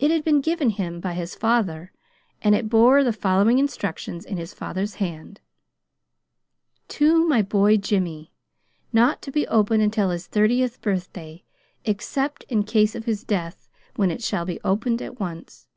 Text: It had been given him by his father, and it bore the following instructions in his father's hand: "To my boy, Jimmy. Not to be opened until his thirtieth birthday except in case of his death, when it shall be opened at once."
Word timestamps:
It 0.00 0.10
had 0.10 0.24
been 0.24 0.40
given 0.40 0.70
him 0.70 0.98
by 0.98 1.12
his 1.14 1.36
father, 1.36 1.92
and 2.42 2.52
it 2.56 2.68
bore 2.68 3.04
the 3.04 3.12
following 3.12 3.60
instructions 3.60 4.24
in 4.24 4.38
his 4.38 4.52
father's 4.52 4.96
hand: 4.96 5.40
"To 6.88 7.24
my 7.28 7.40
boy, 7.40 7.76
Jimmy. 7.76 8.32
Not 8.92 9.22
to 9.22 9.30
be 9.30 9.46
opened 9.46 9.84
until 9.84 10.10
his 10.10 10.26
thirtieth 10.26 10.80
birthday 10.80 11.44
except 11.84 12.42
in 12.48 12.64
case 12.64 12.96
of 12.96 13.04
his 13.04 13.22
death, 13.22 13.68
when 13.94 14.10
it 14.10 14.20
shall 14.20 14.44
be 14.44 14.60
opened 14.64 15.00
at 15.00 15.20
once." 15.20 15.68